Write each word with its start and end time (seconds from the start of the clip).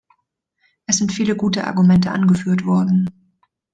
Es 0.87 0.97
sind 0.97 1.11
viele 1.13 1.35
gute 1.35 1.65
Argumente 1.67 2.09
angeführt 2.09 2.65
worden. 2.65 3.37